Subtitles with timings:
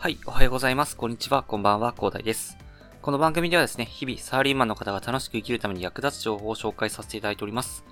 [0.00, 0.96] はい、おはようございます。
[0.96, 2.56] こんにちは、こんばんは、広大です。
[3.02, 7.84] この番組ではですね、日々サラリーマンの方が楽しく生きるために役立つ情報を紹介させていただいております。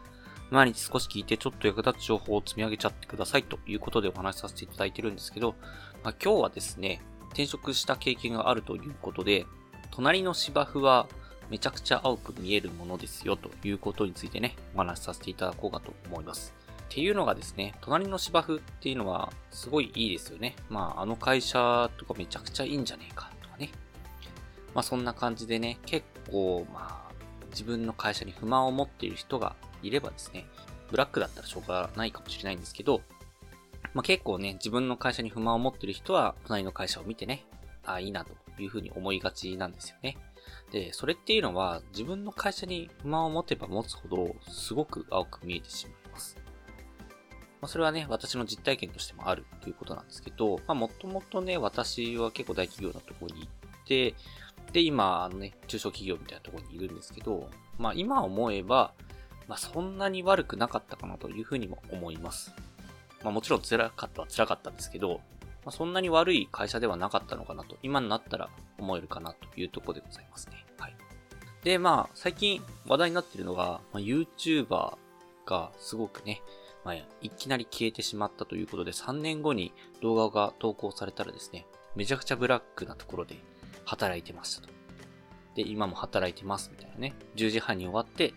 [0.49, 5.55] 毎日少し聞いてちょっと役立つ情報を積み上げちゃってくださいということでお話しさせていただいてるんですけど、
[6.03, 9.45] まあ、今日はですね、転職した経験があるということで、
[9.91, 11.09] 隣の芝生は
[11.51, 16.55] めちゃくちゃ青く見えるものですよということについてね、お話しさせていただこうかと思います。
[16.89, 20.57] っていうのがですね、隣の芝生っていうのはすごいいいですよね。
[20.71, 23.71] まあ、あの会社とかめちゃくちゃいいんじゃねえかとかね。
[24.75, 27.13] まあ、そんな感じでね、結構、まあ、
[27.51, 30.47] 自分の会社に不満を持っている人がいればですね、
[30.91, 33.03] ブラックだったらしょうがないかもしれないんですけど、
[33.93, 37.45] まあ、結構ね、自分の会社に不満を持っている人は、隣の会社を見てね、
[37.85, 40.17] ああ、いいなというふうに思いがちなんですよね。
[40.73, 45.98] で、それっていうのは、自分の会社に不満を持てば持つほど、すごく青く見えてしまい
[47.61, 47.67] ま。
[47.67, 54.15] あ、それはね、私の実体験としてもあるということなんですけど、まあ、もともとね、私は結構大企業のところに行って、
[54.73, 58.93] で、今、あのね、中小企業みたいなところにいるんですけど、まあ、今思えば、
[59.47, 62.55] まあ、そんなに悪くなかったかなというふうにも思います。
[63.23, 65.21] まあ、もちろん辛かったは辛かったんですけど、
[65.65, 70.67] まあ、そんなに悪い会社ではなかったのかなと、今になったら思えるかなというところでございますね。
[70.79, 70.97] はい。
[71.65, 74.97] で、まあ、最近話題になっているのが、まあ、YouTuber
[75.47, 76.43] がすごくね、
[76.89, 83.37] まあ、いきなり消えてしまったということで、3年後に動画が投稿されたらですね、めちゃくちゃブラックなところで
[83.85, 84.71] 働いてましたと。
[85.55, 87.13] で、今も働いてますみたいなね。
[87.37, 88.33] 10時半に終わって、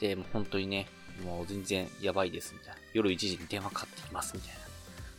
[0.00, 0.88] で、もう本当にね、
[1.24, 2.80] もう全然やばいですみたいな。
[2.92, 4.60] 夜1時に電話かかってきますみたいな。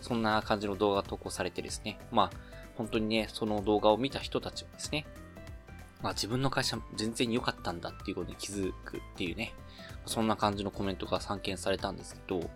[0.01, 1.97] そんな感じの動画が投稿されてですね。
[2.11, 2.31] まあ、
[2.75, 5.05] 本当にね、その動画を見た人たちはですね、
[6.01, 9.53] まあ自分の会社全然良かったんだっていうことに気づくっていうね、
[10.05, 12.49] そんな感じのコメントが散見されたんですけど、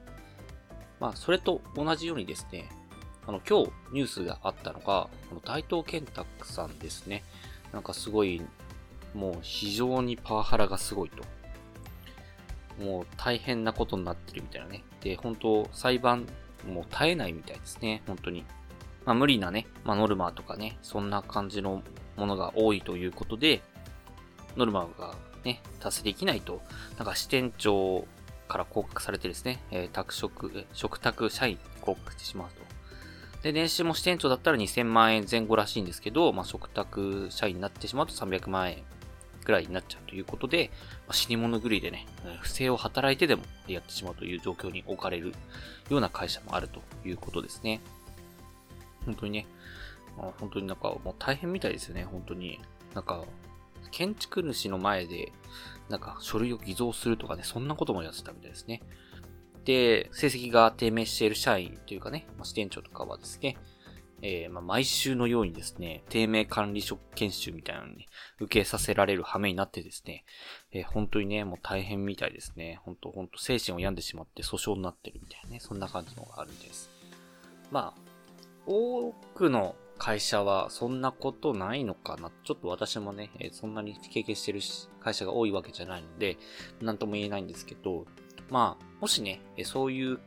[0.99, 2.69] まあそれと同じようにですね、
[3.25, 7.23] あの今日ニュースがあったのが、この大東健太さんですね。
[7.73, 8.41] なんかすごい、
[9.13, 11.23] もう非常にパワハラがすごいと。
[12.83, 14.83] もう大変なことになってるみたいなね。
[15.01, 16.25] で、本当裁判
[16.67, 18.01] もう絶えないみたいですね。
[18.07, 18.45] 本当に。
[19.05, 21.81] まあ無理なね、まあノルマとかね、そんな感じの
[22.15, 23.61] ものが多いということで、
[24.55, 26.61] ノルマがね、達成できないと、
[26.97, 28.05] なんか支店長
[28.47, 32.67] から降格されてですね、えー、宅職、え食宅社員に降格してしまうと。
[33.43, 38.83] で、年収も支店長だったら2000万円前後らしいんですけど、まあ、食卓社員になってしまうと300万円
[39.43, 40.71] くらいになっちゃうということで、
[41.07, 42.05] まあ、死に物狂いでね、
[42.41, 45.33] 不正を働いてでもやってしまうという状況に置かれる
[45.89, 47.79] ような会社もあるということですね。
[49.05, 49.47] 本当にね、
[50.17, 52.59] まあ、本当になんかもう大変みたいですよね、本当に。
[52.93, 53.23] なんか、
[53.91, 55.31] 建築主の前で、
[55.89, 58.81] なんか書類を偽造するとかね、そんなこともやってたみたいですね。
[59.65, 63.57] で、成績が低迷している社員というかね、まあ、支店長とかはですね、
[64.21, 68.07] えー、まあ、毎週のようにですね、低迷管理職研修みたいなのに
[68.39, 70.25] 受けさせられる羽目になってですね、
[70.71, 72.79] えー、本当にね、もう大変みたいですね。
[72.83, 76.89] 本当本当精神を病んでしまって訴訟になってるみたいなね、そんな感じのがあるんです。
[77.71, 78.01] まあ、
[78.65, 82.31] 多くの会社はそんなことないのかな？
[82.43, 84.61] ちょっと私もね、えー、そんなに経験してる
[84.99, 86.37] 会社が多いわけじゃないので、
[86.81, 88.05] なんとも言えないんですけど、
[88.49, 90.19] まあ、もしねえ、そういう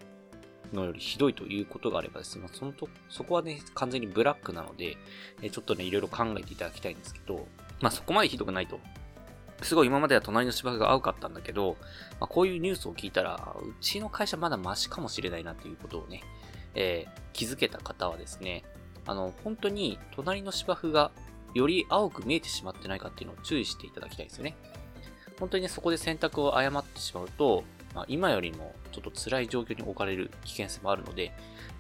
[0.72, 4.97] のよりひどいということがあればですね、まあ、そのと、そこはね、完全にブラックなので
[5.42, 7.47] え、ちょっとね、いろいろ考えていただきたいんですけど、
[7.81, 8.78] まあそこまでひどくないと。
[9.62, 11.76] すごい今までは隣の芝生が青かったんだけど、
[12.19, 16.22] まあ、こういうニュースを聞いたら、うちの会社まだマシかもしれないなということをね、
[16.75, 18.64] えー、気づけた方はですね、
[19.06, 21.11] あの、本当に隣の芝生が
[21.55, 24.56] より青く見えてしまってないかっていうのを注意していただきたいですよね。
[25.38, 31.32] 本当にね、そこで選択を誤ってしまうと、まあ、今よりもちょっと辛い状況に置かれる危険性もあるので、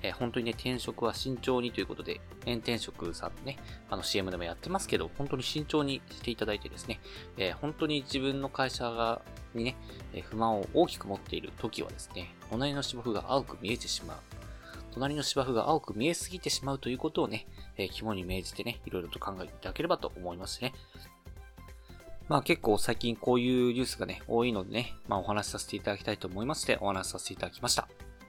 [0.02, 3.58] えー、本当にね、転職は慎重にということで、炎転職さんね、
[3.90, 7.00] あの CM でもやってますけど、本当に慎重にしていただいてですね、
[7.36, 9.22] えー、本当に自分の会社が、
[9.54, 9.76] にね、
[10.12, 14.39] え不満を大きく持っている時はですね、隣の芝生が青く見えてしまう。
[14.92, 17.46] 隣の芝生が青く見えすぎてしまうということをね、
[17.76, 20.72] えー、肝に銘じてね、いろいろと考えていただければと思いますね。
[22.28, 27.88] まあ結構最近こういうニュースがね、多いのでね、まあお話しさせていただきたいと思いまして、お話しさせていただきました。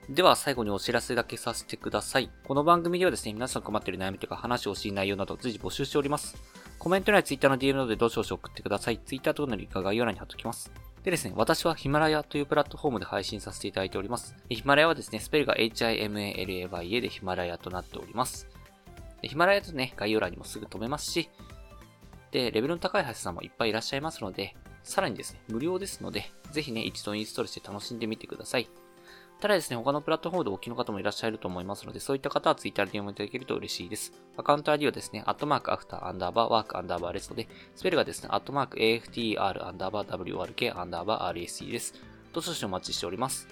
[0.09, 2.31] では最後にお知らせだけさせてください。
[2.45, 6.35] この番組ではですね、皆さん困っている悩みとか話をしい内容など随時募集しております。
[6.79, 8.97] コメント欄や Twitter の DM などでどうしどし送ってください。
[8.97, 10.71] Twitter とのリンクが概要欄に貼っておきます。
[11.03, 14.36] でですね、私はヒマラヤというプラットフォームで配信させていただいております。
[14.50, 18.48] ヒマラヤはですね、スペルが HIMALAYA でヒマラヤとなっております。
[19.24, 21.30] ヒマラヤとね、概要欄にもすぐ飛べますし、
[22.30, 28.69] で、レベルの高い配信さんもいっぱいいらっしゃいますので、さらにですね、無料ですので、ぜひね、一度インストールして楽しんでみてください。
[29.41, 34.13] ただですね、他のプラットフォームでお聞きの方もいらっしゃると思いますので、そういった方は Twitter で読むいただけると嬉しいです。
[34.38, 41.95] アカウント ID はですね、アットマーク after アンダーバー work アンダーバー rest で、スペルがですね、アットマーク AFTR アンダーバー WRK アンダーバー RSE です。
[42.33, 43.47] どしどしお待ちしております。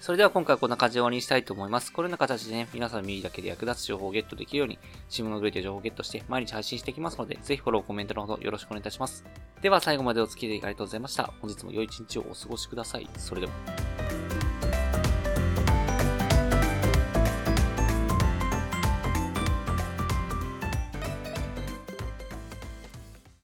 [0.00, 1.92] それでは今回はこんな感じで終わりにしたいと思います。
[1.92, 9.24] このような形でね、皆さん耳だけで役立つ情報をゲットできるように、チームのグレーで情報をゲットして毎日配信していきますので、ぜひフォロー、コメントのほどよろしくお願いいたします。
[9.62, 11.32] では最後までお付き合いありがとうございました。
[11.40, 13.08] 本日も良い一日をお過ごしください。
[13.16, 14.45] それでは。